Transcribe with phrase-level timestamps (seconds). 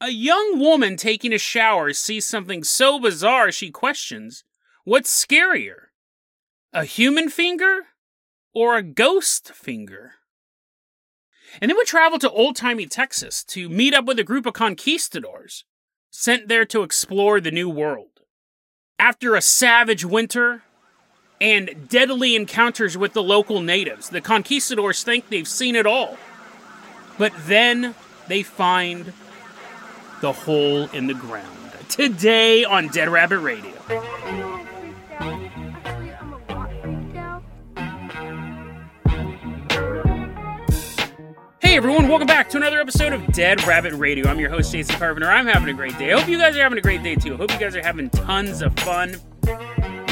[0.00, 4.44] A young woman taking a shower sees something so bizarre she questions
[4.84, 5.88] what's scarier?
[6.72, 7.88] A human finger
[8.54, 10.12] or a ghost finger?
[11.60, 14.54] And then we travel to old timey Texas to meet up with a group of
[14.54, 15.64] conquistadors
[16.10, 18.20] sent there to explore the new world.
[19.00, 20.62] After a savage winter
[21.40, 26.16] and deadly encounters with the local natives, the conquistadors think they've seen it all.
[27.16, 27.96] But then
[28.28, 29.12] they find
[30.20, 31.46] the hole in the ground.
[31.88, 33.72] Today on Dead Rabbit Radio.
[41.60, 44.28] Hey everyone, welcome back to another episode of Dead Rabbit Radio.
[44.28, 45.30] I'm your host, Jason Carpenter.
[45.30, 46.12] I'm having a great day.
[46.12, 47.34] I hope you guys are having a great day too.
[47.34, 49.16] I hope you guys are having tons of fun.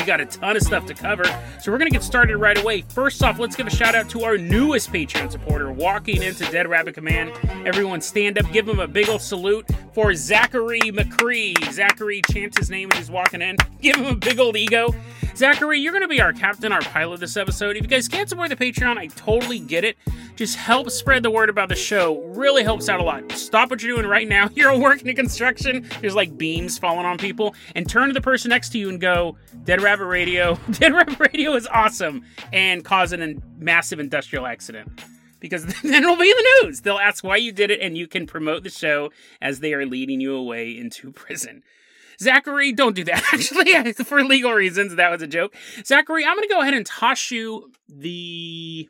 [0.07, 1.25] Got a ton of stuff to cover,
[1.61, 2.83] so we're gonna get started right away.
[2.83, 6.69] First off, let's give a shout out to our newest Patreon supporter walking into Dead
[6.69, 7.33] Rabbit Command.
[7.67, 11.73] Everyone stand up, give him a big old salute for Zachary McCree.
[11.73, 13.57] Zachary chants his name as he's walking in.
[13.81, 14.95] Give him a big old ego.
[15.37, 17.77] Zachary, you're going to be our captain, our pilot this episode.
[17.77, 19.99] If you guys can't support the Patreon, I totally get it.
[20.35, 22.21] Just help spread the word about the show.
[22.23, 23.33] Really helps out a lot.
[23.33, 24.49] Stop what you're doing right now.
[24.55, 25.87] You're working in construction.
[26.01, 27.55] There's like beams falling on people.
[27.75, 30.59] And turn to the person next to you and go, Dead Rabbit Radio.
[30.71, 32.25] Dead Rabbit Radio is awesome.
[32.53, 34.91] And cause a massive industrial accident
[35.41, 36.81] because then it'll be in the news.
[36.81, 39.87] They'll ask why you did it, and you can promote the show as they are
[39.87, 41.63] leading you away into prison.
[42.19, 43.23] Zachary, don't do that.
[43.33, 45.55] Actually, for legal reasons, that was a joke.
[45.85, 48.89] Zachary, I'm going to go ahead and toss you the.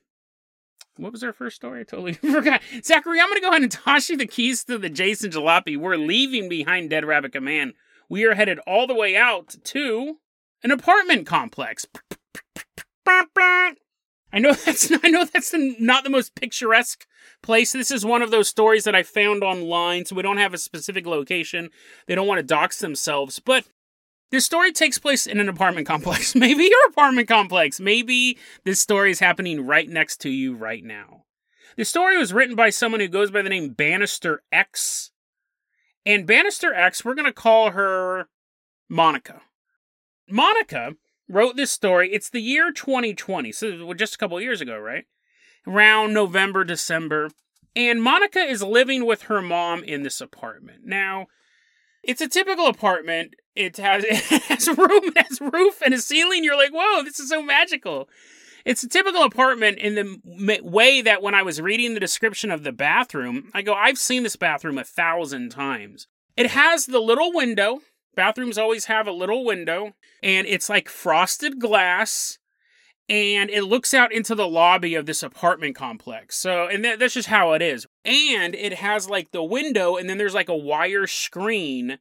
[0.97, 1.81] What was our first story?
[1.81, 2.63] I totally forgot.
[2.83, 5.77] Zachary, I'm going to go ahead and toss you the keys to the Jason Jalopy.
[5.77, 7.75] We're leaving behind Dead Rabbit Command.
[8.09, 10.19] We are headed all the way out to
[10.63, 11.87] an apartment complex.
[14.33, 17.07] I know that's I know that's not the most picturesque
[17.43, 17.73] place.
[17.73, 20.59] This is one of those stories that I found online, so we don't have a
[20.59, 21.71] specific location.
[22.07, 23.65] They don't want to dox themselves, but
[24.31, 26.35] this story takes place in an apartment complex.
[26.35, 27.81] Maybe your apartment complex.
[27.81, 31.25] Maybe this story is happening right next to you right now.
[31.77, 35.11] The story was written by someone who goes by the name Bannister X.
[36.07, 38.29] And Bannister X, we're going to call her
[38.89, 39.43] Monica.
[40.29, 40.95] Monica
[41.29, 42.13] wrote this story.
[42.13, 45.05] It's the year 2020, so just a couple years ago, right?
[45.67, 47.31] Around November, December.
[47.75, 50.81] And Monica is living with her mom in this apartment.
[50.85, 51.27] Now,
[52.03, 53.35] it's a typical apartment.
[53.55, 56.45] It has, it has room, it has roof and a ceiling.
[56.45, 58.09] You're like, whoa, this is so magical.
[58.65, 62.65] It's a typical apartment in the way that when I was reading the description of
[62.65, 66.09] the bathroom, I go, I've seen this bathroom a thousand times.
[66.37, 67.81] It has the little window
[68.17, 72.39] Bathrooms always have a little window, and it's like frosted glass,
[73.09, 76.37] and it looks out into the lobby of this apartment complex.
[76.37, 77.87] So, and that's just how it is.
[78.05, 81.99] And it has like the window, and then there's like a wire screen,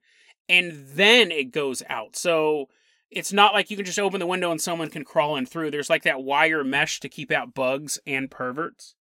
[0.48, 2.16] and then it goes out.
[2.16, 2.70] So,
[3.12, 5.72] it's not like you can just open the window and someone can crawl in through.
[5.72, 8.96] There's like that wire mesh to keep out bugs and perverts.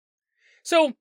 [0.62, 0.92] So,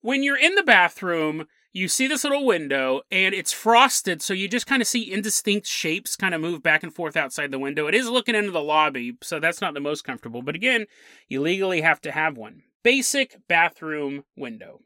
[0.00, 4.48] when you're in the bathroom, you see this little window and it's frosted, so you
[4.48, 7.86] just kind of see indistinct shapes kind of move back and forth outside the window.
[7.86, 10.86] It is looking into the lobby, so that's not the most comfortable, but again,
[11.28, 12.62] you legally have to have one.
[12.82, 14.80] Basic bathroom window.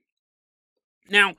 [1.08, 1.36] Now,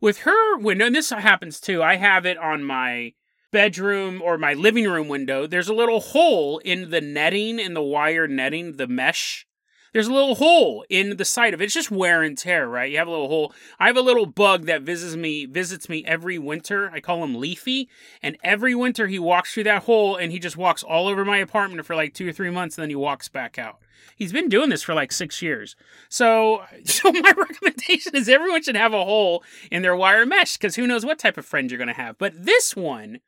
[0.00, 3.12] with her window, and this happens too, I have it on my
[3.52, 5.46] bedroom or my living room window.
[5.46, 9.46] There's a little hole in the netting, in the wire netting, the mesh
[9.94, 11.66] there's a little hole in the side of it.
[11.66, 12.90] It's just wear and tear, right?
[12.90, 13.54] You have a little hole.
[13.78, 16.90] I have a little bug that visits me visits me every winter.
[16.92, 17.88] I call him Leafy,
[18.20, 21.38] and every winter he walks through that hole and he just walks all over my
[21.38, 23.78] apartment for like two or three months, and then he walks back out.
[24.16, 25.76] He's been doing this for like six years.
[26.08, 30.74] So, so my recommendation is everyone should have a hole in their wire mesh because
[30.74, 32.18] who knows what type of friend you're going to have.
[32.18, 33.20] But this one,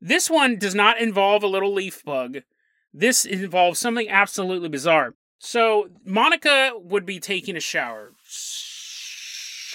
[0.00, 2.38] this one does not involve a little leaf bug.
[2.94, 5.14] This involves something absolutely bizarre.
[5.44, 8.14] So Monica would be taking a shower.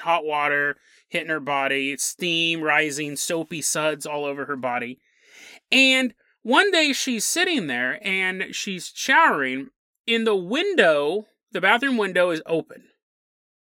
[0.02, 0.78] Hot water
[1.10, 5.00] hitting her body, steam rising, soapy suds all over her body.
[5.72, 9.70] And one day she's sitting there and she's showering.
[10.08, 12.86] In the window, the bathroom window is open.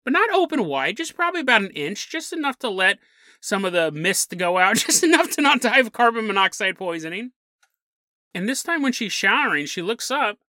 [0.04, 2.98] But not open wide, just probably about an inch, just enough to let
[3.40, 7.34] some of the mist go out, just enough to not die of carbon monoxide poisoning.
[8.34, 10.40] And this time when she's showering, she looks up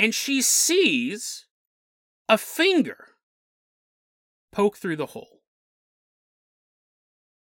[0.00, 1.44] and she sees
[2.26, 3.08] a finger
[4.50, 5.42] poke through the hole.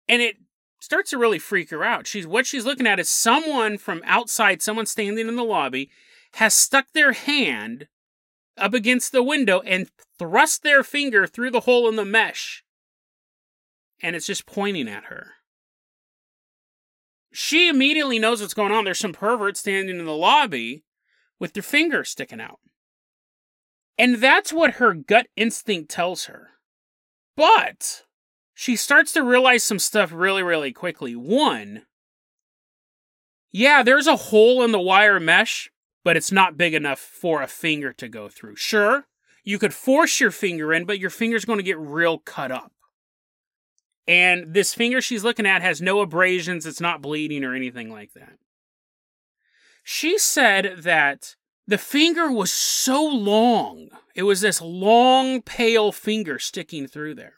[0.08, 0.36] And it
[0.80, 2.06] starts to really freak her out.
[2.06, 5.90] She's what she's looking at is someone from outside, someone standing in the lobby,
[6.34, 7.86] has stuck their hand
[8.56, 12.64] up against the window and thrust their finger through the hole in the mesh.
[14.02, 15.32] And it's just pointing at her.
[17.30, 18.84] she immediately knows what's going on.
[18.84, 20.84] There's some pervert standing in the lobby
[21.38, 22.60] with their finger sticking out.
[23.98, 26.50] And that's what her gut instinct tells her.
[27.36, 28.04] But
[28.54, 31.14] she starts to realize some stuff really, really quickly.
[31.14, 31.82] One,
[33.50, 35.70] yeah, there's a hole in the wire mesh,
[36.04, 38.56] but it's not big enough for a finger to go through.
[38.56, 39.06] Sure,
[39.44, 42.72] you could force your finger in, but your finger's going to get real cut up.
[44.06, 48.12] And this finger she's looking at has no abrasions, it's not bleeding or anything like
[48.14, 48.38] that.
[49.90, 51.34] She said that
[51.66, 53.88] the finger was so long.
[54.14, 57.36] It was this long, pale finger sticking through there.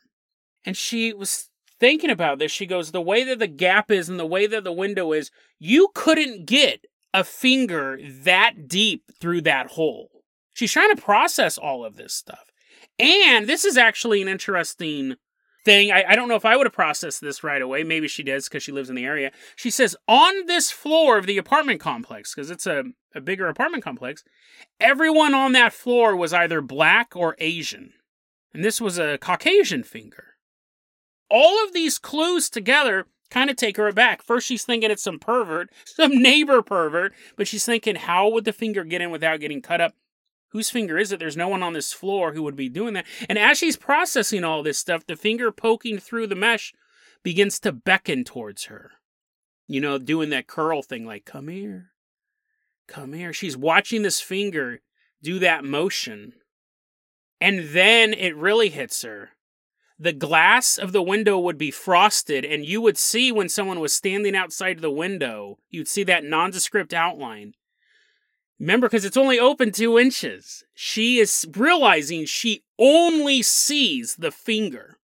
[0.67, 1.49] And she was
[1.79, 2.51] thinking about this.
[2.51, 5.31] She goes, The way that the gap is and the way that the window is,
[5.61, 10.11] you couldn't get a finger that deep through that hole.
[10.53, 12.51] She's trying to process all of this stuff.
[12.99, 15.15] And this is actually an interesting
[15.71, 15.93] thing.
[15.93, 17.85] I, I don't know if I would have processed this right away.
[17.85, 19.31] Maybe she does because she lives in the area.
[19.55, 22.85] She says, on this floor of the apartment complex, because it's a,
[23.15, 24.25] a bigger apartment complex,
[24.81, 27.93] everyone on that floor was either black or Asian.
[28.53, 30.25] And this was a Caucasian finger.
[31.31, 34.23] All of these clues together kind of take her aback.
[34.23, 38.53] First, she's thinking it's some pervert, some neighbor pervert, but she's thinking, how would the
[38.53, 39.95] finger get in without getting cut up?
[40.51, 41.21] Whose finger is it?
[41.21, 43.07] There's no one on this floor who would be doing that.
[43.29, 46.73] And as she's processing all this stuff, the finger poking through the mesh
[47.23, 48.93] begins to beckon towards her.
[49.69, 51.93] You know, doing that curl thing like, come here,
[52.89, 53.33] come here.
[53.33, 54.81] She's watching this finger
[55.23, 56.33] do that motion.
[57.41, 59.31] And then it really hits her.
[59.99, 63.93] The glass of the window would be frosted, and you would see when someone was
[63.93, 67.55] standing outside the window, you'd see that nondescript outline.
[68.61, 70.65] Remember, because it's only open two inches.
[70.75, 74.99] She is realizing she only sees the finger,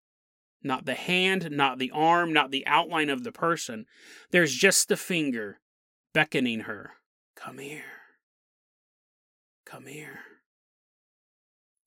[0.64, 3.86] not the hand, not the arm, not the outline of the person.
[4.32, 5.60] There's just the finger
[6.12, 6.94] beckoning her.
[7.36, 7.84] Come here.
[9.64, 10.18] Come here.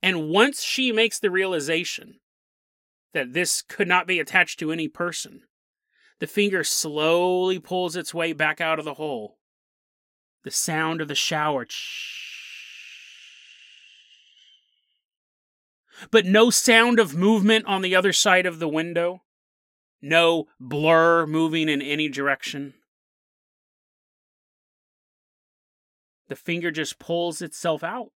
[0.01, 2.21] And once she makes the realization
[3.13, 5.41] that this could not be attached to any person,
[6.19, 9.37] the finger slowly pulls its way back out of the hole
[10.43, 11.67] the sound of the shower.
[16.11, 19.23] But no sound of movement on the other side of the window.
[20.01, 22.75] No blur moving in any direction.
[26.27, 28.11] The finger just pulls itself out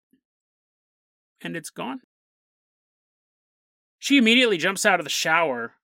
[1.41, 2.01] and it's gone.
[3.99, 5.75] She immediately jumps out of the shower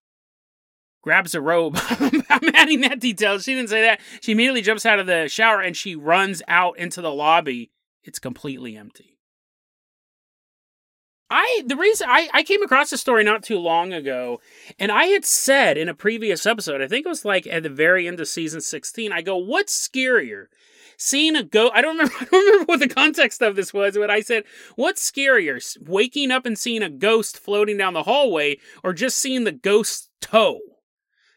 [1.06, 1.78] grabs a robe.
[2.28, 3.38] I'm adding that detail.
[3.38, 4.00] She didn't say that.
[4.20, 7.70] She immediately jumps out of the shower and she runs out into the lobby.
[8.02, 9.16] It's completely empty.
[11.30, 14.40] I the reason I, I came across this story not too long ago,
[14.80, 17.68] and I had said in a previous episode, I think it was like at the
[17.68, 20.46] very end of season 16, I go, what's scarier?
[20.96, 23.96] Seeing a ghost I don't remember I don't remember what the context of this was,
[23.96, 24.42] but I said,
[24.74, 25.60] what's scarier?
[25.88, 30.08] Waking up and seeing a ghost floating down the hallway, or just seeing the ghost's
[30.20, 30.58] toe?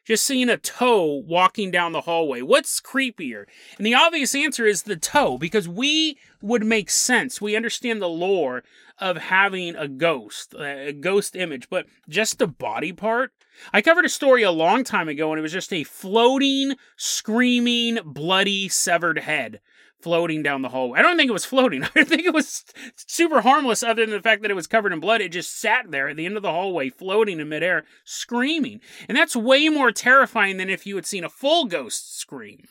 [0.10, 2.42] Just seeing a toe walking down the hallway.
[2.42, 3.46] What's creepier?
[3.78, 7.40] And the obvious answer is the toe, because we would make sense.
[7.40, 8.64] We understand the lore
[8.98, 13.34] of having a ghost, a ghost image, but just the body part.
[13.72, 18.00] I covered a story a long time ago, and it was just a floating, screaming,
[18.04, 19.60] bloody, severed head
[20.02, 21.00] floating down the hallway.
[21.00, 21.84] I don't think it was floating.
[21.96, 22.64] I think it was
[22.96, 25.22] super harmless other than the fact that it was covered in blood.
[25.22, 28.82] It just sat there at the end of the hallway, floating in midair, screaming.
[29.08, 32.66] And that's way more terrifying than if you had seen a full ghost scream.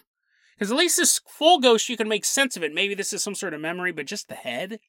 [0.56, 2.74] Because at least this full ghost, you can make sense of it.
[2.74, 4.80] Maybe this is some sort of memory, but just the head?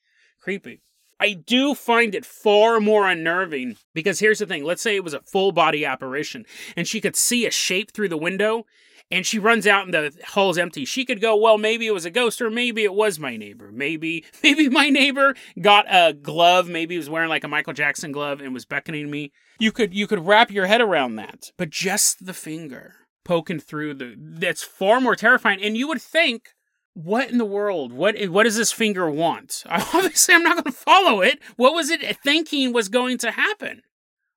[0.42, 0.82] Creepy.
[1.20, 5.14] I do find it far more unnerving because here's the thing let's say it was
[5.14, 6.46] a full body apparition
[6.78, 8.66] and she could see a shape through the window
[9.12, 10.86] and she runs out and the hall's empty.
[10.86, 13.72] She could go, well, maybe it was a ghost, or maybe it was my neighbor.
[13.72, 16.68] Maybe, maybe my neighbor got a glove.
[16.70, 19.32] Maybe he was wearing like a Michael Jackson glove and was beckoning me.
[19.60, 23.94] You could, you could wrap your head around that, but just the finger poking through
[23.96, 25.62] the, that's far more terrifying.
[25.62, 26.50] And you would think,
[26.94, 27.94] what in the world?
[27.94, 29.64] What, what does this finger want?
[29.70, 31.40] Obviously, I'm not going to follow it.
[31.56, 33.82] What was it thinking was going to happen?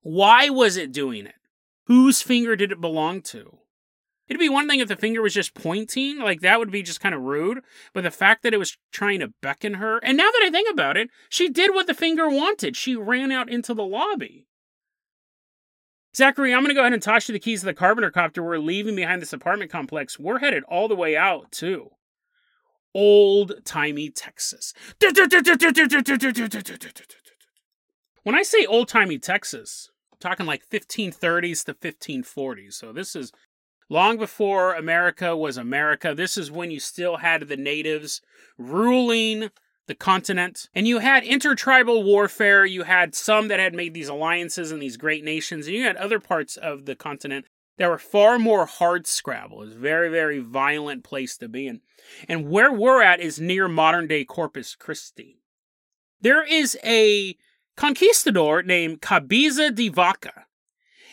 [0.03, 1.35] Why was it doing it?
[1.87, 3.59] Whose finger did it belong to?
[4.29, 7.01] It'd be one thing if the finger was just pointing, like that would be just
[7.01, 7.61] kind of rude.
[7.93, 10.71] But the fact that it was trying to beckon her, and now that I think
[10.71, 12.77] about it, she did what the finger wanted.
[12.77, 14.47] She ran out into the lobby.
[16.15, 18.43] Zachary, I'm going to go ahead and toss you the keys to the Carpenter copter.
[18.43, 20.19] We're leaving behind this apartment complex.
[20.19, 21.91] We're headed all the way out, too.
[22.95, 24.75] Old timey Texas.
[28.23, 32.75] When I say old timey Texas, I'm talking like 1530s to 1540s.
[32.75, 33.33] So this is
[33.89, 38.21] Long before America was America, this is when you still had the natives
[38.57, 39.51] ruling
[39.87, 40.69] the continent.
[40.75, 42.65] And you had intertribal warfare.
[42.65, 45.67] You had some that had made these alliances and these great nations.
[45.67, 47.47] And you had other parts of the continent
[47.79, 49.63] that were far more hard scrabble.
[49.63, 51.81] It was a very, very violent place to be in.
[52.29, 55.39] And where we're at is near modern day Corpus Christi.
[56.21, 57.37] There is a
[57.77, 60.47] conquistador named Cabeza de Vaca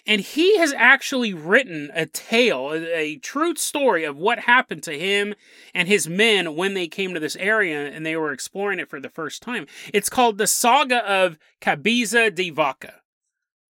[0.05, 5.35] and he has actually written a tale, a, true story of what happened to him
[5.73, 8.99] and his men when they came to this area and they were exploring it for
[8.99, 9.67] the first time.
[9.93, 13.01] It's called the Saga of Cabeza de Vaca.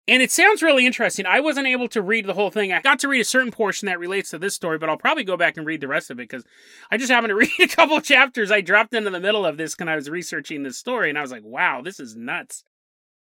[0.09, 1.27] And it sounds really interesting.
[1.27, 2.73] I wasn't able to read the whole thing.
[2.73, 5.23] I got to read a certain portion that relates to this story, but I'll probably
[5.23, 6.43] go back and read the rest of it because
[6.89, 8.49] I just happened to read a couple chapters.
[8.49, 11.21] I dropped into the middle of this when I was researching this story, and I
[11.21, 12.63] was like, wow, this is nuts.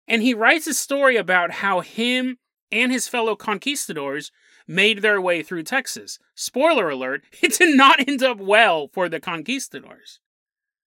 [0.06, 2.40] And he writes a story about how him
[2.72, 4.32] and his fellow conquistadors
[4.68, 6.20] made their way through Texas.
[6.34, 10.20] Spoiler alert, it did not end up well for the conquistadors.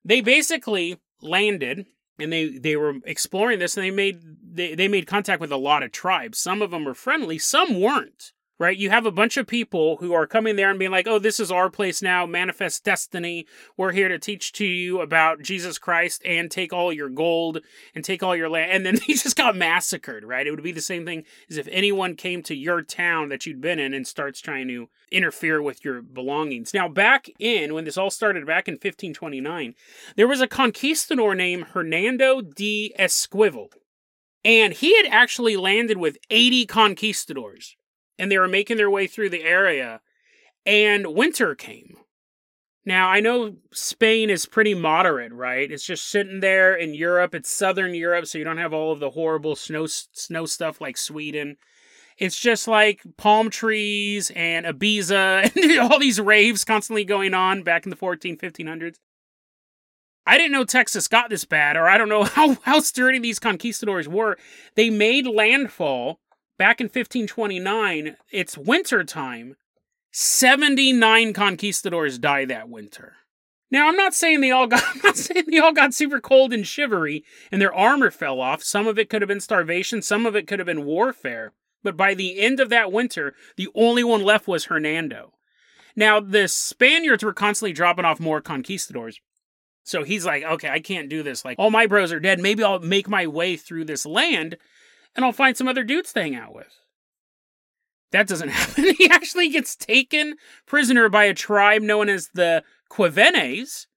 [0.03, 1.85] They basically landed
[2.19, 5.57] and they, they were exploring this and they made they, they made contact with a
[5.57, 6.37] lot of tribes.
[6.37, 8.77] Some of them were friendly, some weren't right?
[8.77, 11.39] You have a bunch of people who are coming there and being like, oh, this
[11.39, 13.45] is our place now, manifest destiny.
[13.75, 17.59] We're here to teach to you about Jesus Christ and take all your gold
[17.93, 18.71] and take all your land.
[18.71, 20.47] And then they just got massacred, right?
[20.47, 23.61] It would be the same thing as if anyone came to your town that you'd
[23.61, 26.73] been in and starts trying to interfere with your belongings.
[26.73, 29.75] Now, back in, when this all started back in 1529,
[30.15, 33.67] there was a conquistador named Hernando de Esquivel.
[34.43, 37.75] And he had actually landed with 80 conquistadors
[38.17, 40.01] and they were making their way through the area,
[40.65, 41.97] and winter came.
[42.85, 45.71] Now, I know Spain is pretty moderate, right?
[45.71, 47.33] It's just sitting there in Europe.
[47.33, 50.97] It's southern Europe, so you don't have all of the horrible snow snow stuff like
[50.97, 51.57] Sweden.
[52.17, 57.85] It's just like palm trees and Ibiza and all these raves constantly going on back
[57.85, 58.97] in the 14, 1500s.
[60.27, 63.39] I didn't know Texas got this bad, or I don't know how, how sturdy these
[63.39, 64.37] conquistadors were.
[64.75, 66.19] They made landfall
[66.57, 69.55] back in 1529, it's winter time.
[70.11, 73.13] 79 conquistadors die that winter.
[73.71, 76.53] Now, I'm not saying they all got I'm not saying they all got super cold
[76.53, 78.63] and shivery and their armor fell off.
[78.63, 81.53] Some of it could have been starvation, some of it could have been warfare.
[81.83, 85.33] But by the end of that winter, the only one left was Hernando.
[85.95, 89.19] Now, the Spaniards were constantly dropping off more conquistadors.
[89.83, 91.45] So he's like, okay, I can't do this.
[91.45, 92.39] Like, all my bros are dead.
[92.39, 94.57] Maybe I'll make my way through this land
[95.15, 96.73] and I'll find some other dudes to hang out with.
[98.11, 98.95] That doesn't happen.
[98.97, 103.87] he actually gets taken prisoner by a tribe known as the Quivenes.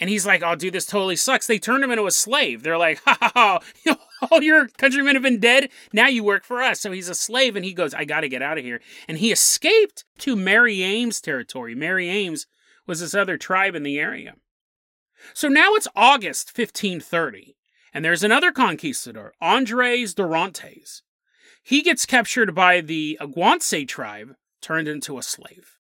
[0.00, 1.46] And he's like, oh, dude, this totally sucks.
[1.46, 2.62] They turned him into a slave.
[2.62, 3.96] They're like, ha ha ha,
[4.30, 5.70] all your countrymen have been dead.
[5.92, 6.80] Now you work for us.
[6.80, 8.80] So he's a slave and he goes, I got to get out of here.
[9.08, 11.74] And he escaped to Mariames territory.
[11.74, 12.46] Mariames
[12.86, 14.34] was this other tribe in the area.
[15.34, 17.57] So now it's August 1530.
[17.92, 21.02] And there's another conquistador, Andres Dorantes.
[21.62, 25.78] He gets captured by the Aguance tribe, turned into a slave.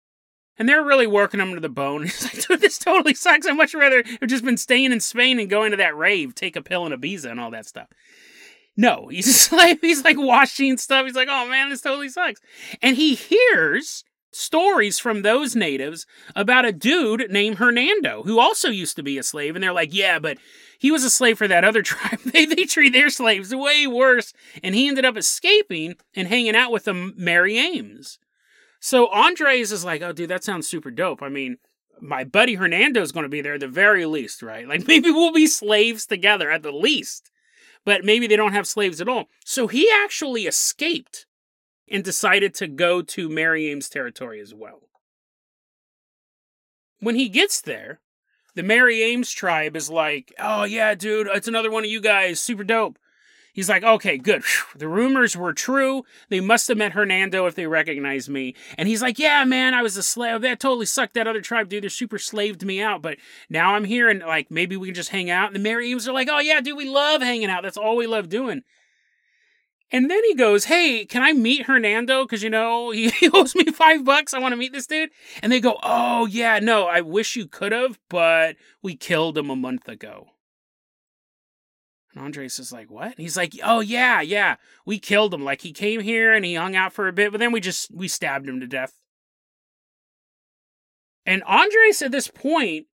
[0.59, 2.03] And they're really working him to the bone.
[2.05, 3.47] He's like, dude, this totally sucks.
[3.47, 6.57] I'd much rather have just been staying in Spain and going to that rave, take
[6.57, 7.89] a pill and Ibiza and all that stuff.
[8.77, 9.79] No, he's a slave.
[9.81, 11.07] He's like washing stuff.
[11.07, 12.41] He's like, oh man, this totally sucks.
[12.81, 14.05] And he hears
[14.35, 19.23] stories from those natives about a dude named Hernando who also used to be a
[19.23, 19.55] slave.
[19.55, 20.39] And they're like, yeah, but
[20.83, 22.19] he was a slave for that other tribe.
[22.25, 24.33] they, they treat their slaves way worse.
[24.65, 28.19] And he ended up escaping and hanging out with the Mariames.
[28.81, 31.23] So Andres is like, oh, dude, that sounds super dope.
[31.23, 31.59] I mean,
[32.01, 34.67] my buddy Hernando is going to be there at the very least, right?
[34.67, 37.31] Like maybe we'll be slaves together at the least.
[37.85, 39.29] But maybe they don't have slaves at all.
[39.45, 41.27] So he actually escaped
[41.89, 44.81] and decided to go to Mariames territory as well.
[46.99, 48.01] When he gets there,
[48.55, 52.65] the Mariames tribe is like, oh yeah, dude, it's another one of you guys, super
[52.65, 52.99] dope.
[53.53, 54.43] He's like, okay, good.
[54.75, 56.05] The rumors were true.
[56.31, 58.55] They must have met Hernando if they recognized me.
[58.79, 60.41] And he's like, yeah, man, I was a slave.
[60.41, 61.13] That totally sucked.
[61.15, 63.03] That other tribe, dude, they super slaved me out.
[63.03, 63.19] But
[63.51, 65.55] now I'm here and like maybe we can just hang out.
[65.55, 67.63] And the Mariames are like, oh yeah, dude, we love hanging out.
[67.63, 68.63] That's all we love doing.
[69.93, 72.25] And then he goes, Hey, can I meet Hernando?
[72.25, 74.35] Because, you know, he, he owes me five bucks.
[74.35, 75.11] I want to meet this dude.
[75.43, 79.51] And they go, Oh, yeah, no, I wish you could have, but we killed him
[79.51, 80.31] a month ago.
[82.15, 83.09] And Andres is like, What?
[83.09, 84.57] And he's like, Oh, yeah, yeah,
[84.87, 85.45] we killed him.
[85.45, 87.95] Like, he came here and he hung out for a bit, but then we just,
[87.95, 88.95] we stabbed him to death.
[91.25, 92.87] And Andres at this point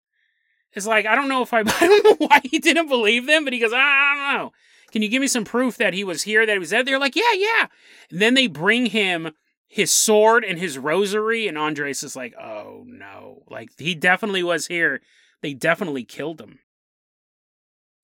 [0.75, 3.45] is like, I don't know if I, I don't know why he didn't believe them,
[3.45, 4.52] but he goes, I don't know.
[4.90, 6.83] Can you give me some proof that he was here, that he was there?
[6.83, 7.66] They're like, yeah, yeah.
[8.11, 9.33] And then they bring him
[9.66, 13.42] his sword and his rosary, and Andres is like, oh no.
[13.49, 15.00] Like, he definitely was here.
[15.42, 16.59] They definitely killed him.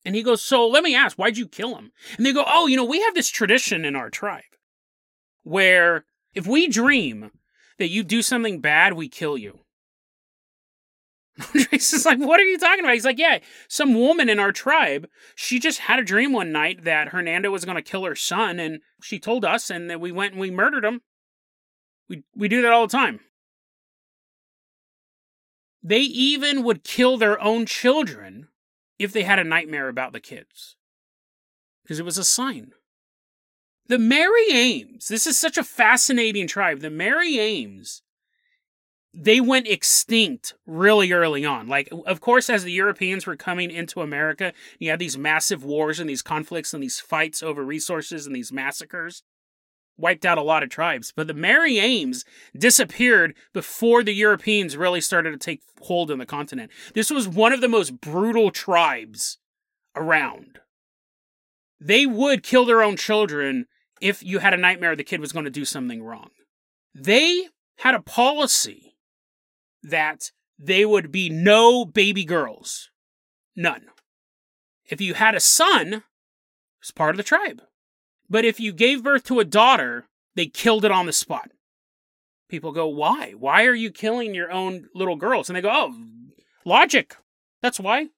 [0.05, 1.93] And he goes, So let me ask, why'd you kill him?
[2.17, 4.43] And they go, Oh, you know, we have this tradition in our tribe
[5.43, 7.31] where if we dream
[7.79, 9.61] that you do something bad, we kill you.
[11.55, 12.95] Andres is like, What are you talking about?
[12.95, 13.39] He's like, Yeah,
[13.69, 17.65] some woman in our tribe, she just had a dream one night that Hernando was
[17.65, 20.51] going to kill her son, and she told us, and then we went and we
[20.51, 21.03] murdered him.
[22.09, 23.21] We, we do that all the time.
[25.83, 28.49] They even would kill their own children
[28.99, 30.77] if they had a nightmare about the kids.
[31.83, 32.73] Because it was a sign.
[33.87, 36.81] The Mariames, this is such a fascinating tribe.
[36.81, 38.01] The Mariames,
[39.15, 41.69] they went extinct really early on.
[41.69, 46.01] Like, of course, as the Europeans were coming into America, you had these massive wars
[46.01, 49.23] and these conflicts and these fights over resources and these massacres
[49.97, 51.13] wiped out a lot of tribes.
[51.15, 52.25] But the Mariames
[52.59, 56.73] disappeared before the Europeans really started to take hold on the continent.
[56.95, 59.39] This was one of the most brutal tribes
[59.95, 60.59] around.
[61.81, 63.67] They would kill their own children
[64.01, 66.31] if you had a nightmare the kid was going to do something wrong.
[66.93, 68.94] They had a policy
[69.85, 72.91] that they would be no baby girls.
[73.55, 73.87] None.
[74.87, 76.03] If you had a son, it
[76.81, 77.63] was part of the tribe.
[78.29, 81.51] But if you gave birth to a daughter, they killed it on the spot.
[82.49, 83.33] People go, Why?
[83.33, 85.49] Why are you killing your own little girls?
[85.49, 85.95] And they go, Oh,
[86.65, 87.17] logic.
[87.63, 88.09] That's why.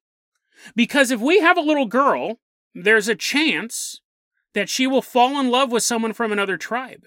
[0.74, 2.38] Because if we have a little girl,
[2.74, 4.00] there's a chance
[4.54, 7.06] that she will fall in love with someone from another tribe.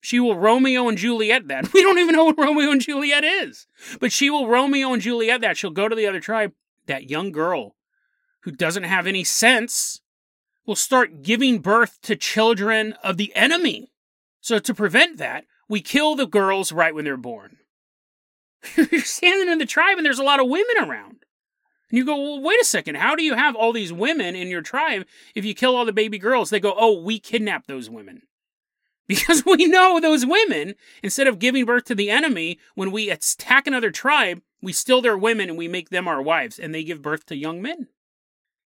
[0.00, 1.72] She will Romeo and Juliet that.
[1.74, 3.66] We don't even know what Romeo and Juliet is.
[4.00, 5.56] But she will Romeo and Juliet that.
[5.56, 6.52] She'll go to the other tribe.
[6.86, 7.74] That young girl
[8.40, 10.00] who doesn't have any sense
[10.64, 13.90] will start giving birth to children of the enemy.
[14.40, 17.58] So, to prevent that, we kill the girls right when they're born.
[18.76, 21.24] You're standing in the tribe and there's a lot of women around.
[21.90, 22.96] And you go, well, wait a second.
[22.96, 25.92] How do you have all these women in your tribe if you kill all the
[25.92, 26.50] baby girls?
[26.50, 28.22] They go, oh, we kidnapped those women.
[29.08, 33.66] Because we know those women, instead of giving birth to the enemy, when we attack
[33.66, 37.02] another tribe, we steal their women and we make them our wives, and they give
[37.02, 37.88] birth to young men.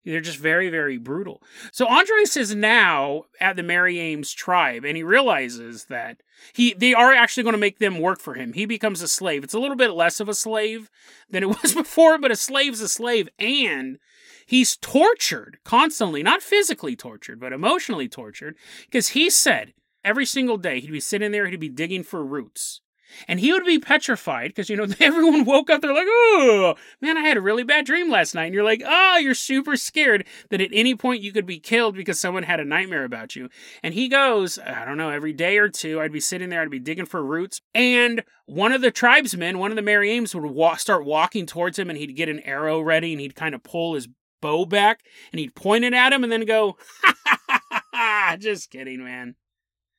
[0.03, 1.43] They're just very, very brutal.
[1.71, 6.23] So Andres is now at the Mariames tribe, and he realizes that
[6.53, 8.53] he they are actually going to make them work for him.
[8.53, 9.43] He becomes a slave.
[9.43, 10.89] It's a little bit less of a slave
[11.29, 13.99] than it was before, but a slave's a slave, and
[14.47, 19.73] he's tortured constantly, not physically tortured, but emotionally tortured, because he said
[20.03, 22.81] every single day he'd be sitting there, he'd be digging for roots.
[23.27, 27.17] And he would be petrified because, you know, everyone woke up, they're like, oh, man,
[27.17, 28.45] I had a really bad dream last night.
[28.45, 31.95] And you're like, oh, you're super scared that at any point you could be killed
[31.95, 33.49] because someone had a nightmare about you.
[33.83, 36.69] And he goes, I don't know, every day or two, I'd be sitting there, I'd
[36.69, 37.61] be digging for roots.
[37.73, 41.89] And one of the tribesmen, one of the Mariames, would walk, start walking towards him
[41.89, 44.07] and he'd get an arrow ready and he'd kind of pull his
[44.41, 48.37] bow back and he'd point it at him and then go, ha ha ha ha,
[48.39, 49.35] just kidding, man.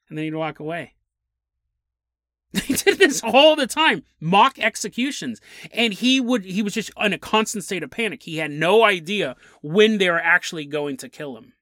[0.09, 0.95] And then he'd walk away.
[2.53, 5.41] They did this all the time, mock executions,
[5.73, 8.25] and he would he was just in a constant state of panic.
[8.25, 11.55] He had no idea when they were actually going to kill him.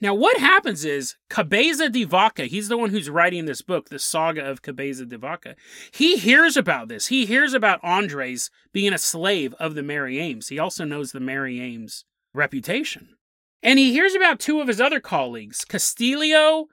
[0.00, 3.98] Now, what happens is Cabeza de Vaca, he's the one who's writing this book, the
[3.98, 5.56] saga of Cabeza de Vaca.
[5.92, 7.06] He hears about this.
[7.06, 10.48] He hears about Andres being a slave of the Mariames.
[10.48, 13.16] He also knows the Mariames reputation.
[13.62, 16.66] And he hears about two of his other colleagues, Castillo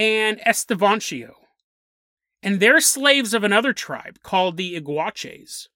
[0.00, 1.34] and Estevancio
[2.42, 5.68] and they're slaves of another tribe called the Iguaches.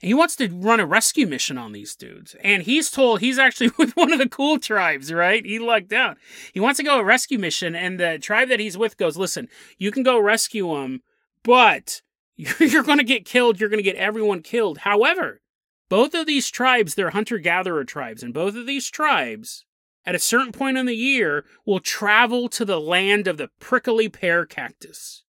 [0.00, 2.36] And he wants to run a rescue mission on these dudes.
[2.44, 5.44] And he's told he's actually with one of the cool tribes, right?
[5.44, 6.18] He lucked out.
[6.52, 9.48] He wants to go a rescue mission, and the tribe that he's with goes, Listen,
[9.76, 11.02] you can go rescue them,
[11.42, 12.02] but
[12.36, 13.58] you're going to get killed.
[13.58, 14.78] You're going to get everyone killed.
[14.78, 15.40] However,
[15.88, 19.64] both of these tribes, they're hunter gatherer tribes, and both of these tribes,
[20.08, 24.08] at a certain point in the year, will travel to the land of the prickly
[24.08, 25.22] pear cactus.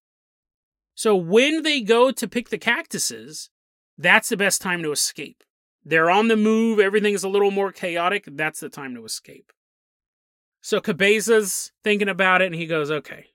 [0.94, 3.50] So when they go to pick the cactuses,
[3.98, 5.44] that's the best time to escape.
[5.84, 9.52] They're on the move, everything's a little more chaotic, that's the time to escape.
[10.62, 13.26] So Cabeza's thinking about it and he goes, okay,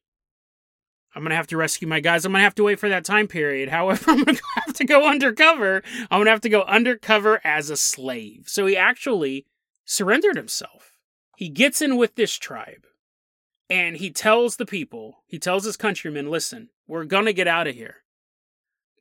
[1.13, 2.25] I'm to have to rescue my guys.
[2.25, 3.69] I'm to have to wait for that time period.
[3.77, 5.84] However, I'm to have to go undercover.
[6.10, 8.45] I'm to have to go undercover as a slave.
[8.47, 9.45] So he actually
[9.86, 10.94] surrendered himself.
[11.35, 12.85] He gets in with this tribe
[13.69, 17.67] and he tells the people, he tells his countrymen, listen, we're going to get out
[17.67, 17.97] of here.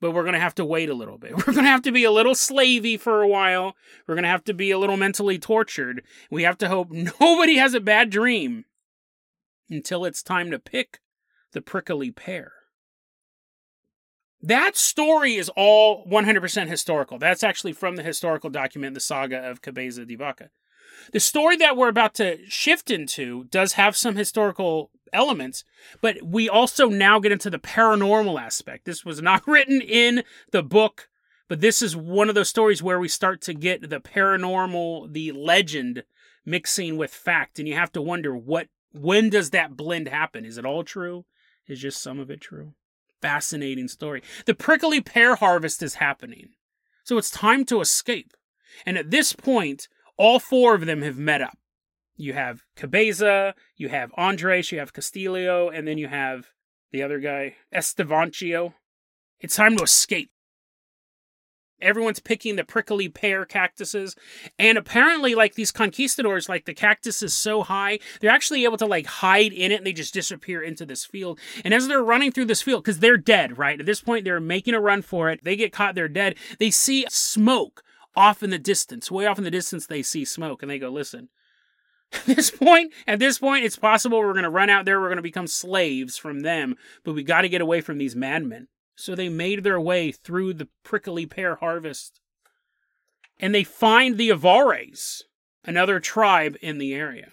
[0.00, 1.34] But we're going to have to wait a little bit.
[1.36, 3.74] We're going to have to be a little slavey for a while.
[4.06, 6.02] We're going to have to be a little mentally tortured.
[6.30, 8.66] We have to hope nobody has a bad dream
[9.70, 11.00] until it's time to pick
[11.52, 12.52] the prickly pear.
[14.42, 17.18] That story is all 100% historical.
[17.18, 20.50] That's actually from the historical document, the saga of Cabeza de Vaca.
[21.12, 25.64] The story that we're about to shift into does have some historical elements,
[26.00, 28.84] but we also now get into the paranormal aspect.
[28.84, 31.08] This was not written in the book,
[31.48, 35.32] but this is one of those stories where we start to get the paranormal, the
[35.32, 36.04] legend
[36.44, 40.44] mixing with fact, and you have to wonder what when does that blend happen?
[40.44, 41.24] Is it all true?
[41.66, 42.74] Is just some of it true?
[43.20, 44.22] Fascinating story.
[44.46, 46.50] The prickly pear harvest is happening.
[47.02, 48.34] So it's time to escape.
[48.86, 51.58] And at this point, all four of them have met up.
[52.16, 56.46] You have Cabeza, you have Andres, you have Castillo, and then you have
[56.92, 58.74] the other guy, Estevancio.
[59.40, 60.30] It's time to escape.
[61.82, 64.14] Everyone's picking the prickly pear cactuses.
[64.58, 68.86] And apparently, like these conquistadors, like the cactus is so high, they're actually able to
[68.86, 71.38] like hide in it and they just disappear into this field.
[71.64, 73.78] And as they're running through this field, because they're dead, right?
[73.78, 75.42] At this point, they're making a run for it.
[75.42, 76.36] They get caught, they're dead.
[76.58, 77.82] They see smoke
[78.16, 79.10] off in the distance.
[79.10, 81.28] Way off in the distance, they see smoke and they go, listen.
[82.12, 85.00] At this point, at this point, it's possible we're going to run out there.
[85.00, 88.14] We're going to become slaves from them, but we got to get away from these
[88.14, 88.68] madmen.
[88.96, 92.20] So they made their way through the prickly pear harvest.
[93.40, 95.22] And they find the Avares,
[95.64, 97.32] another tribe in the area.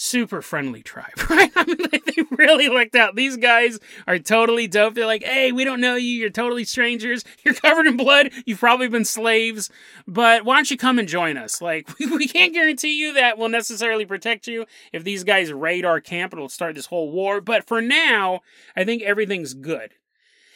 [0.00, 1.50] Super friendly tribe, right?
[1.56, 3.16] I mean, they really looked out.
[3.16, 4.94] These guys are totally dope.
[4.94, 6.12] They're like, hey, we don't know you.
[6.12, 7.24] You're totally strangers.
[7.44, 8.30] You're covered in blood.
[8.46, 9.70] You've probably been slaves.
[10.06, 11.60] But why don't you come and join us?
[11.60, 16.00] Like, we can't guarantee you that we'll necessarily protect you if these guys raid our
[16.00, 16.32] camp.
[16.32, 17.40] It'll start this whole war.
[17.40, 18.42] But for now,
[18.76, 19.94] I think everything's good.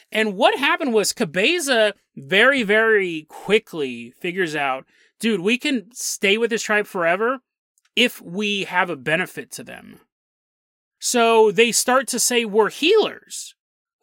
[0.09, 4.85] And what happened was Cabeza very, very quickly figures out,
[5.19, 7.41] dude, we can stay with this tribe forever
[7.95, 9.99] if we have a benefit to them.
[10.99, 13.55] So they start to say we're healers.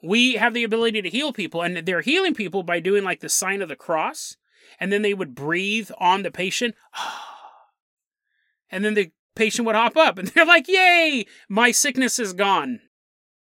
[0.02, 3.28] We have the ability to heal people, and they're healing people by doing like the
[3.28, 4.36] sign of the cross,
[4.78, 6.74] and then they would breathe on the patient,
[8.70, 12.80] and then the patient would hop up, and they're like, "Yay, my sickness is gone."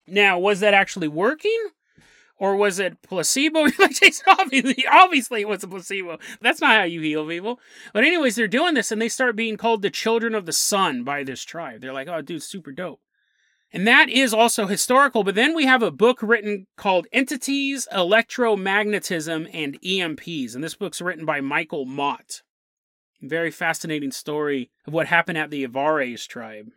[0.08, 1.70] Now, was that actually working?
[2.44, 3.62] Or was it placebo?
[3.80, 6.18] like Jason, obviously, obviously it was a placebo.
[6.42, 7.58] That's not how you heal people.
[7.94, 11.06] But anyways, they're doing this, and they start being called the children of the sun
[11.06, 11.80] by this tribe.
[11.80, 13.00] They're like, oh, dude, super dope.
[13.72, 15.24] And that is also historical.
[15.24, 20.54] But then we have a book written called Entities, Electromagnetism, and EMPs.
[20.54, 22.42] And this book's written by Michael Mott.
[23.22, 26.72] Very fascinating story of what happened at the Avares tribe.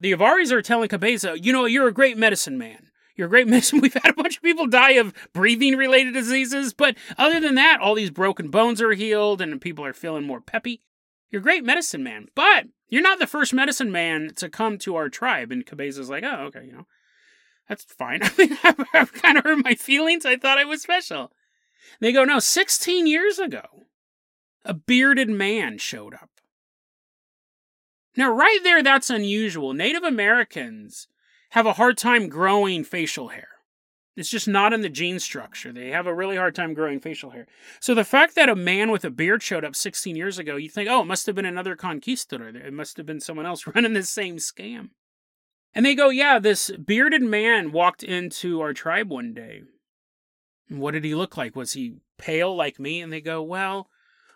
[0.00, 2.90] The Avares are telling Cabeza, you know, you're a great medicine man.
[3.16, 3.80] You're a great medicine.
[3.80, 7.80] We've had a bunch of people die of breathing related diseases, but other than that,
[7.80, 10.82] all these broken bones are healed and people are feeling more peppy.
[11.30, 14.94] You're a great medicine man, but you're not the first medicine man to come to
[14.96, 15.50] our tribe.
[15.50, 16.86] And Cabeza's like, oh, okay, you know,
[17.68, 18.20] that's fine.
[18.22, 18.56] I mean,
[18.94, 20.24] I've kind of hurt my feelings.
[20.24, 21.32] I thought I was special.
[22.00, 23.86] They go, no, 16 years ago,
[24.64, 26.30] a bearded man showed up.
[28.16, 29.74] Now, right there, that's unusual.
[29.74, 31.06] Native Americans
[31.50, 33.48] have a hard time growing facial hair.
[34.16, 35.72] It's just not in the gene structure.
[35.72, 37.46] They have a really hard time growing facial hair.
[37.80, 40.70] So the fact that a man with a beard showed up 16 years ago, you
[40.70, 42.48] think, oh, it must have been another conquistador.
[42.48, 44.90] It must have been someone else running the same scam.
[45.74, 49.62] And they go, yeah, this bearded man walked into our tribe one day.
[50.70, 51.54] What did he look like?
[51.54, 53.02] Was he pale like me?
[53.02, 53.90] And they go, well,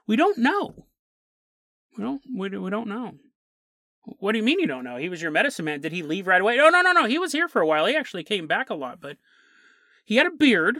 [0.06, 0.84] we don't know.
[1.96, 3.14] We don't, we, we don't know.
[4.04, 4.96] What do you mean you don't know?
[4.96, 5.80] He was your medicine man.
[5.80, 6.58] Did he leave right away?
[6.58, 7.04] Oh, no, no, no.
[7.04, 7.86] He was here for a while.
[7.86, 9.18] He actually came back a lot, but
[10.04, 10.78] he had a beard,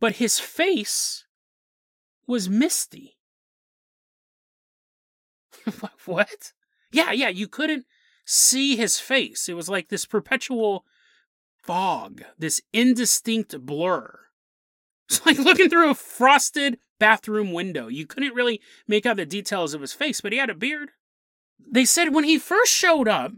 [0.00, 1.24] but his face
[2.26, 3.18] was misty.
[6.06, 6.52] what?
[6.92, 7.86] Yeah, yeah, you couldn't
[8.24, 9.48] see his face.
[9.48, 10.84] It was like this perpetual
[11.62, 14.18] fog, this indistinct blur.
[15.10, 17.88] It's like looking through a frosted bathroom window.
[17.88, 20.92] You couldn't really make out the details of his face, but he had a beard
[21.70, 23.32] they said when he first showed up,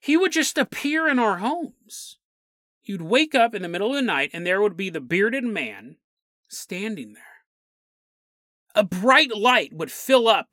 [0.00, 2.18] he would just appear in our homes.
[2.82, 5.44] You'd wake up in the middle of the night and there would be the bearded
[5.44, 5.96] man
[6.48, 7.22] standing there.
[8.74, 10.48] A bright light would fill up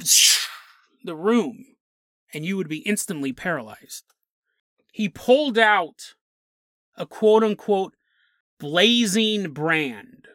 [1.04, 1.66] the room
[2.34, 4.06] and you would be instantly paralyzed.
[4.94, 6.16] He pulled out
[6.96, 7.96] a quote unquote
[8.60, 10.28] blazing brand.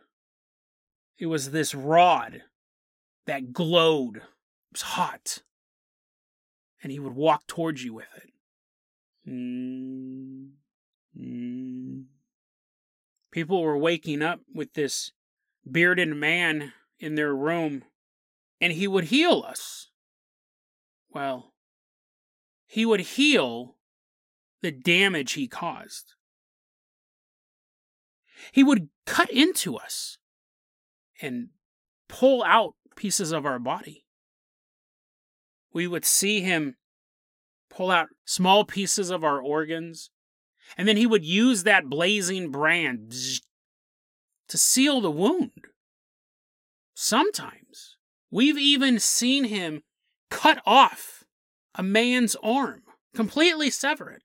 [1.18, 2.42] It was this rod
[3.24, 4.16] that glowed.
[4.16, 4.22] It
[4.72, 5.42] was hot
[6.87, 8.31] and he would walk towards you with it.
[9.29, 10.51] Mm,
[11.20, 12.05] mm.
[13.33, 15.11] People were waking up with this
[15.68, 17.83] bearded man in their room,
[18.61, 19.90] and he would heal us.
[21.11, 21.55] Well,
[22.68, 23.75] he would heal
[24.62, 26.14] the damage he caused.
[28.53, 30.18] he would cut into us
[31.20, 31.49] and
[32.07, 34.05] pull out pieces of our body.
[35.76, 36.76] We would see him
[37.68, 40.08] pull out small pieces of our organs,
[40.74, 43.12] and then he would use that blazing brand
[44.48, 45.66] to seal the wound.
[46.94, 47.98] Sometimes
[48.30, 49.82] we've even seen him
[50.30, 51.24] cut off
[51.74, 52.84] a man's arm,
[53.14, 54.22] completely sever it,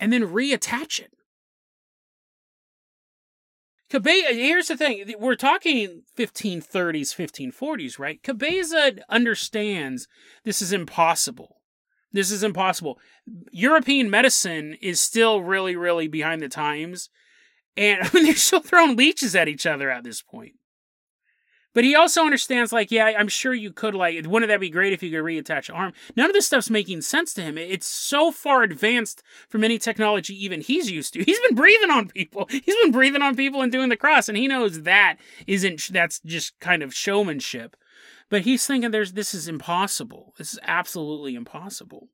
[0.00, 1.12] and then reattach it.
[3.94, 5.14] Cabeza, uh, here's the thing.
[5.20, 8.20] We're talking 1530s, 1540s, right?
[8.24, 10.08] Cabeza understands
[10.42, 11.60] this is impossible.
[12.12, 12.98] This is impossible.
[13.52, 17.08] European medicine is still really, really behind the times.
[17.76, 20.54] And I mean, they're still throwing leeches at each other at this point.
[21.74, 24.92] But he also understands, like, yeah, I'm sure you could, like, wouldn't that be great
[24.92, 25.92] if you could reattach an arm?
[26.16, 27.58] None of this stuff's making sense to him.
[27.58, 31.24] It's so far advanced from any technology even he's used to.
[31.24, 32.46] He's been breathing on people.
[32.48, 36.20] He's been breathing on people and doing the cross, and he knows that isn't, that's
[36.20, 37.76] just kind of showmanship.
[38.30, 40.34] But he's thinking there's, this is impossible.
[40.38, 42.08] This is absolutely impossible.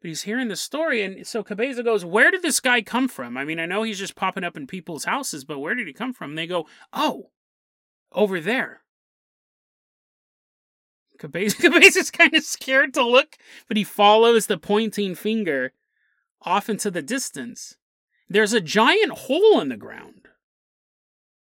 [0.00, 3.36] But he's hearing the story, and so Cabeza goes, Where did this guy come from?
[3.36, 5.92] I mean, I know he's just popping up in people's houses, but where did he
[5.92, 6.30] come from?
[6.30, 7.30] And they go, Oh,
[8.12, 8.80] over there.
[11.20, 13.36] Cabeza's kind of scared to look,
[13.68, 15.72] but he follows the pointing finger
[16.42, 17.76] off into the distance.
[18.28, 20.28] There's a giant hole in the ground.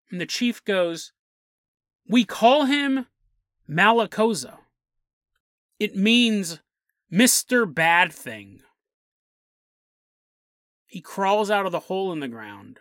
[0.09, 1.11] And the chief goes,
[2.07, 3.05] We call him
[3.69, 4.57] Malacosa.
[5.79, 6.59] It means
[7.11, 7.71] Mr.
[7.71, 8.61] Bad Thing.
[10.87, 12.79] He crawls out of the hole in the ground,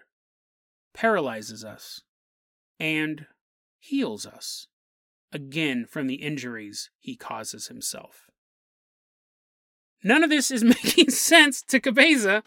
[0.95, 2.01] paralyzes us,
[2.81, 3.27] and
[3.79, 4.69] heals us,
[5.33, 8.29] again from the injuries he causes himself.
[10.03, 12.43] None of this is making sense to Cabeza,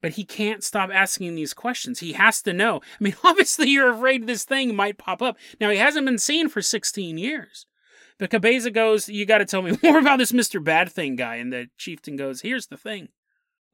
[0.00, 2.00] but he can't stop asking these questions.
[2.00, 2.80] He has to know.
[3.00, 5.36] I mean, obviously, you're afraid this thing might pop up.
[5.60, 7.66] Now, he hasn't been seen for 16 years.
[8.18, 10.62] But Cabeza goes, You got to tell me more about this Mr.
[10.62, 11.36] Bad Thing guy.
[11.36, 13.08] And the chieftain goes, Here's the thing.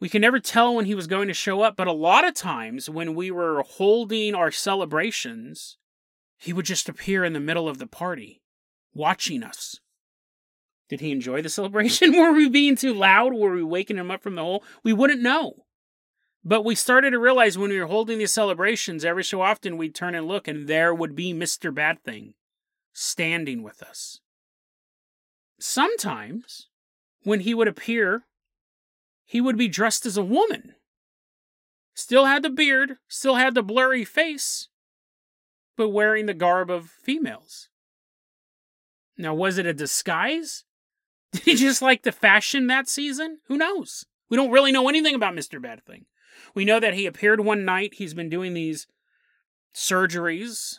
[0.00, 2.34] We can never tell when he was going to show up, but a lot of
[2.34, 5.76] times when we were holding our celebrations,
[6.38, 8.40] he would just appear in the middle of the party,
[8.94, 9.80] watching us.
[10.88, 12.12] Did he enjoy the celebration?
[12.16, 13.34] Were we being too loud?
[13.34, 14.64] Were we waking him up from the hole?
[14.82, 15.64] We wouldn't know.
[16.44, 19.94] But we started to realize when we were holding these celebrations, every so often we'd
[19.94, 21.74] turn and look, and there would be Mr.
[21.74, 22.34] Bad Thing
[22.92, 24.20] standing with us.
[25.60, 26.68] Sometimes,
[27.24, 28.24] when he would appear,
[29.24, 30.74] he would be dressed as a woman.
[31.94, 34.67] Still had the beard, still had the blurry face,
[35.78, 37.68] but wearing the garb of females.
[39.16, 40.64] Now, was it a disguise?
[41.32, 43.38] Did he just like the fashion that season?
[43.46, 44.04] Who knows?
[44.28, 45.62] We don't really know anything about Mr.
[45.62, 46.06] Bad Thing.
[46.54, 47.94] We know that he appeared one night.
[47.94, 48.88] He's been doing these
[49.74, 50.78] surgeries,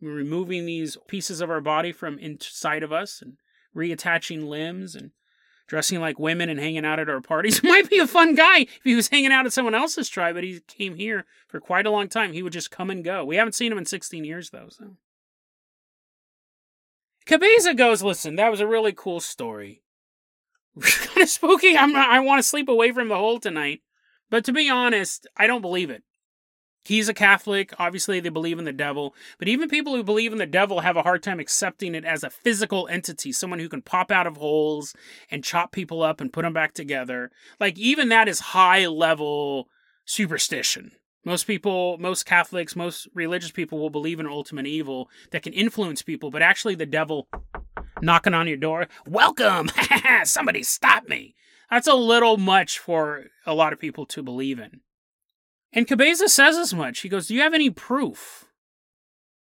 [0.00, 3.34] removing these pieces of our body from inside of us and
[3.74, 5.10] reattaching limbs and
[5.66, 7.62] dressing like women and hanging out at our parties.
[7.64, 10.44] Might be a fun guy if he was hanging out at someone else's tribe, but
[10.44, 12.32] he came here for quite a long time.
[12.32, 13.24] He would just come and go.
[13.24, 14.96] We haven't seen him in 16 years, though, so.
[17.26, 19.82] Cabeza goes, listen, that was a really cool story.
[20.80, 21.76] kind of spooky.
[21.76, 23.80] I'm, I want to sleep away from the hole tonight.
[24.30, 26.02] But to be honest, I don't believe it.
[26.86, 27.72] He's a Catholic.
[27.80, 29.12] Obviously, they believe in the devil.
[29.40, 32.22] But even people who believe in the devil have a hard time accepting it as
[32.22, 34.94] a physical entity, someone who can pop out of holes
[35.28, 37.32] and chop people up and put them back together.
[37.58, 39.66] Like, even that is high level
[40.04, 40.92] superstition.
[41.24, 46.02] Most people, most Catholics, most religious people will believe in ultimate evil that can influence
[46.02, 47.26] people, but actually, the devil
[48.00, 49.68] knocking on your door, welcome,
[50.22, 51.34] somebody stop me.
[51.68, 54.82] That's a little much for a lot of people to believe in.
[55.72, 57.00] And Cabeza says as much.
[57.00, 58.46] He goes, Do you have any proof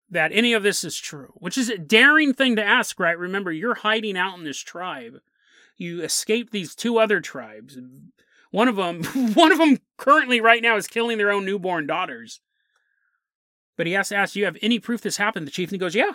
[0.09, 1.33] that any of this is true?
[1.37, 3.18] Which is a daring thing to ask, right?
[3.18, 5.20] Remember, you're hiding out in this tribe.
[5.76, 7.78] You escaped these two other tribes.
[8.50, 9.02] One of them,
[9.35, 12.40] one of them currently right now is killing their own newborn daughters.
[13.76, 15.46] But he has to ask, Do you have any proof this happened?
[15.46, 16.12] The chieftain goes, Yeah.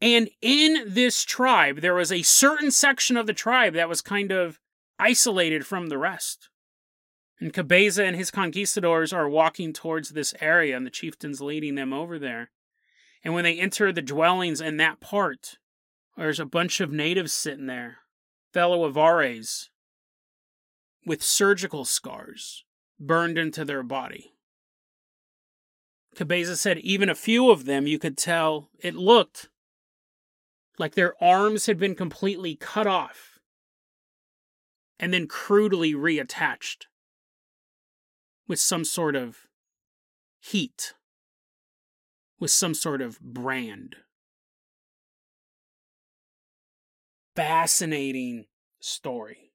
[0.00, 4.30] And in this tribe, there was a certain section of the tribe that was kind
[4.32, 4.60] of
[4.98, 6.49] isolated from the rest.
[7.40, 11.92] And Cabeza and his conquistadors are walking towards this area, and the chieftain's leading them
[11.92, 12.50] over there.
[13.24, 15.56] And when they enter the dwellings in that part,
[16.16, 17.98] there's a bunch of natives sitting there,
[18.52, 19.68] fellow Avares,
[21.06, 22.64] with surgical scars
[22.98, 24.34] burned into their body.
[26.14, 29.48] Cabeza said even a few of them you could tell it looked
[30.78, 33.38] like their arms had been completely cut off
[34.98, 36.86] and then crudely reattached
[38.50, 39.46] with some sort of
[40.40, 40.94] heat,
[42.40, 43.94] with some sort of brand.
[47.36, 48.46] Fascinating
[48.80, 49.49] story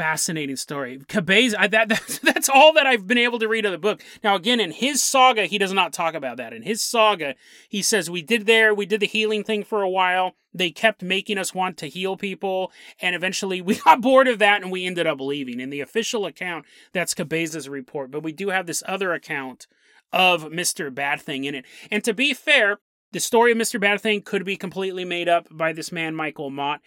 [0.00, 0.98] fascinating story.
[1.08, 4.02] Cabeza, I, that, that's, that's all that I've been able to read of the book.
[4.24, 6.54] Now, again, in his saga, he does not talk about that.
[6.54, 7.34] In his saga,
[7.68, 10.36] he says, We did there, we did the healing thing for a while.
[10.54, 14.62] They kept making us want to heal people, and eventually we got bored of that
[14.62, 15.60] and we ended up leaving.
[15.60, 19.66] In the official account, that's Cabeza's report, but we do have this other account
[20.14, 20.92] of Mr.
[20.92, 21.66] Bad Thing in it.
[21.90, 22.78] And to be fair,
[23.12, 23.80] the story of Mr.
[23.80, 26.80] Bad Thing could be completely made up by this man, Michael Mott.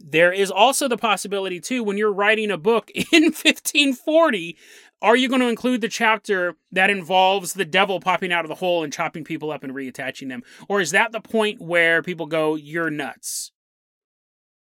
[0.00, 4.56] There is also the possibility, too, when you're writing a book in 1540,
[5.02, 8.54] are you going to include the chapter that involves the devil popping out of the
[8.54, 10.42] hole and chopping people up and reattaching them?
[10.68, 13.52] Or is that the point where people go, you're nuts?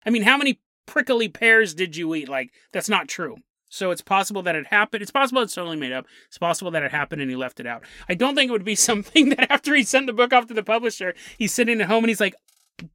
[0.05, 2.27] I mean, how many prickly pears did you eat?
[2.27, 3.37] Like, that's not true.
[3.69, 5.01] So it's possible that it happened.
[5.01, 6.05] It's possible it's totally made up.
[6.27, 7.83] It's possible that it happened and he left it out.
[8.07, 10.53] I don't think it would be something that after he sent the book off to
[10.53, 12.35] the publisher, he's sitting at home and he's like,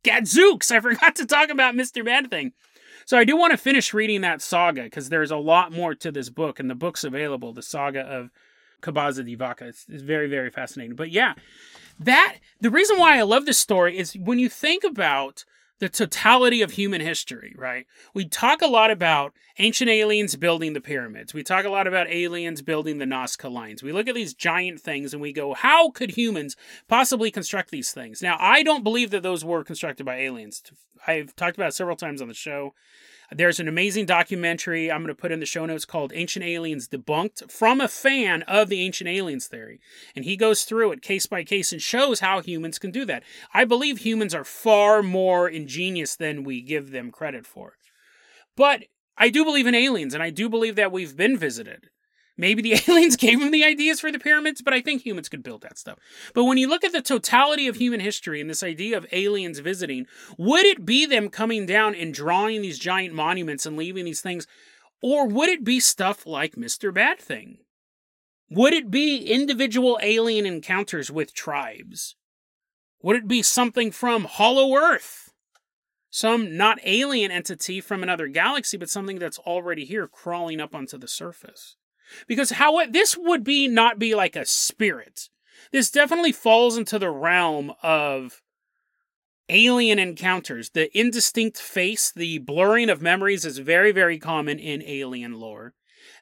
[0.02, 2.04] Gadzooks, I forgot to talk about Mr.
[2.04, 2.52] Bad Thing.
[3.04, 6.12] So I do want to finish reading that saga because there's a lot more to
[6.12, 7.52] this book, and the book's available.
[7.52, 8.30] The saga of
[8.80, 9.66] Cabeza de Vaca.
[9.66, 10.94] It's, it's very, very fascinating.
[10.94, 11.34] But yeah,
[11.98, 15.44] that the reason why I love this story is when you think about
[15.82, 17.88] the totality of human history, right?
[18.14, 21.34] We talk a lot about ancient aliens building the pyramids.
[21.34, 23.82] We talk a lot about aliens building the Nazca lines.
[23.82, 26.54] We look at these giant things and we go, how could humans
[26.86, 28.22] possibly construct these things?
[28.22, 30.62] Now, I don't believe that those were constructed by aliens.
[31.04, 32.74] I've talked about it several times on the show.
[33.34, 36.88] There's an amazing documentary I'm going to put in the show notes called Ancient Aliens
[36.88, 39.80] Debunked from a fan of the Ancient Aliens theory.
[40.14, 43.22] And he goes through it case by case and shows how humans can do that.
[43.54, 47.74] I believe humans are far more ingenious than we give them credit for.
[48.54, 48.84] But
[49.16, 51.88] I do believe in aliens, and I do believe that we've been visited.
[52.42, 55.44] Maybe the aliens gave them the ideas for the pyramids, but I think humans could
[55.44, 56.00] build that stuff.
[56.34, 59.60] But when you look at the totality of human history and this idea of aliens
[59.60, 64.20] visiting, would it be them coming down and drawing these giant monuments and leaving these
[64.20, 64.48] things?
[65.00, 66.92] Or would it be stuff like Mr.
[66.92, 67.58] Bad Thing?
[68.50, 72.16] Would it be individual alien encounters with tribes?
[73.04, 75.32] Would it be something from Hollow Earth?
[76.10, 80.98] Some not alien entity from another galaxy, but something that's already here crawling up onto
[80.98, 81.76] the surface?
[82.26, 85.28] Because how this would be not be like a spirit.
[85.70, 88.42] This definitely falls into the realm of
[89.48, 90.70] alien encounters.
[90.70, 95.74] The indistinct face, the blurring of memories is very, very common in alien lore.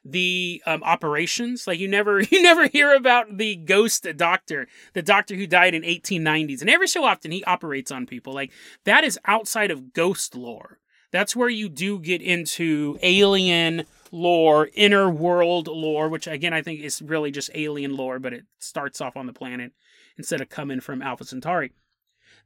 [0.03, 5.35] The um, operations, like you never, you never hear about the ghost doctor, the doctor
[5.35, 8.33] who died in 1890s, and every so often he operates on people.
[8.33, 8.51] Like
[8.85, 10.79] that is outside of ghost lore.
[11.11, 16.81] That's where you do get into alien lore, inner world lore, which again I think
[16.81, 19.71] is really just alien lore, but it starts off on the planet
[20.17, 21.71] instead of coming from Alpha Centauri.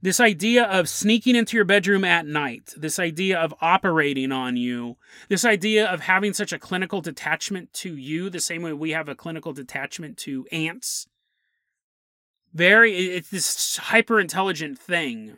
[0.01, 4.97] This idea of sneaking into your bedroom at night, this idea of operating on you,
[5.29, 9.09] this idea of having such a clinical detachment to you, the same way we have
[9.09, 11.07] a clinical detachment to ants.
[12.53, 15.37] Very, it's this hyper intelligent thing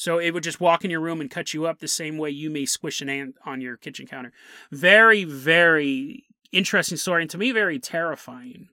[0.00, 2.30] so it would just walk in your room and cut you up the same way
[2.30, 4.32] you may squish an ant on your kitchen counter.
[4.70, 8.70] Very, very interesting story, and to me, very terrifying.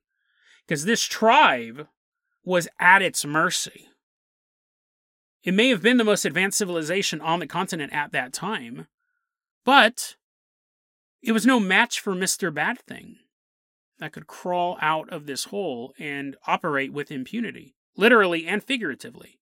[0.65, 1.89] Because this tribe
[2.45, 3.89] was at its mercy.
[5.43, 8.87] It may have been the most advanced civilization on the continent at that time,
[9.65, 10.15] but
[11.21, 12.53] it was no match for Mr.
[12.53, 13.17] Bad Thing
[13.99, 19.36] that could crawl out of this hole and operate with impunity, literally and figuratively.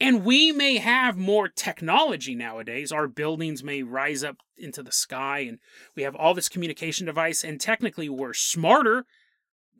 [0.00, 2.92] And we may have more technology nowadays.
[2.92, 5.58] Our buildings may rise up into the sky and
[5.96, 9.06] we have all this communication device and technically we're smarter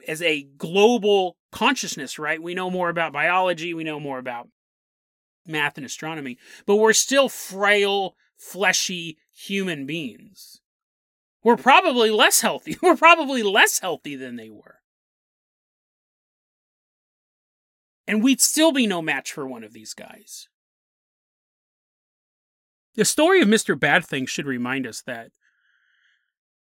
[0.06, 2.42] as a global consciousness, right?
[2.42, 4.48] We know more about biology, we know more about
[5.46, 10.60] math and astronomy, but we're still frail, fleshy human beings.
[11.42, 12.76] We're probably less healthy.
[12.82, 14.77] We're probably less healthy than they were.
[18.08, 20.48] And we'd still be no match for one of these guys.
[22.96, 23.78] The story of Mr.
[23.78, 25.30] Bad Thing should remind us that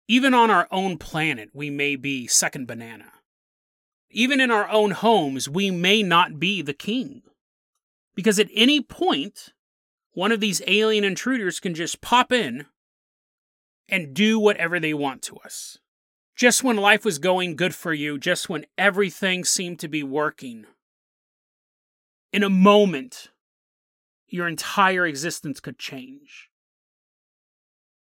[0.08, 3.12] even on our own planet, we may be second banana.
[4.10, 7.22] Even in our own homes, we may not be the king.
[8.16, 9.54] Because at any point,
[10.14, 12.66] one of these alien intruders can just pop in
[13.88, 15.78] and do whatever they want to us.
[16.36, 20.66] Just when life was going good for you, just when everything seemed to be working,
[22.32, 23.30] in a moment,
[24.28, 26.50] your entire existence could change.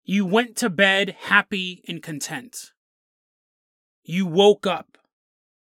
[0.04, 2.72] You went to bed happy and content.
[4.04, 4.98] you woke up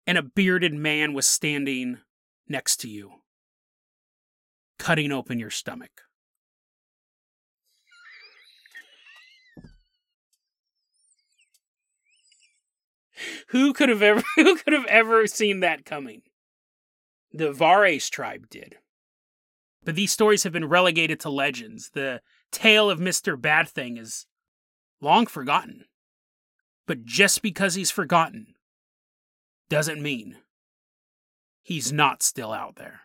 [0.06, 1.98] and a bearded man was standing
[2.46, 3.10] next to you,
[4.78, 6.02] cutting open your stomach.
[13.48, 16.22] Who could have ever who could have ever seen that coming?
[17.34, 18.76] The Vares tribe did.
[19.84, 21.90] But these stories have been relegated to legends.
[21.92, 22.20] The
[22.52, 23.38] tale of Mr.
[23.38, 24.26] Bad Thing is
[25.00, 25.84] long forgotten.
[26.86, 28.54] But just because he's forgotten
[29.68, 30.36] doesn't mean
[31.62, 33.00] he's not still out there.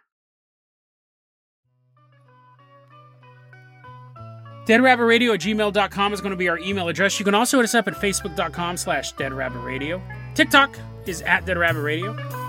[4.70, 7.18] deadrabbitradio at gmail.com is going to be our email address.
[7.18, 10.00] You can also hit us up at facebook.com slash deadrabbitradio.
[10.36, 10.78] TikTok
[11.08, 12.49] is at Dead Rabbit Radio.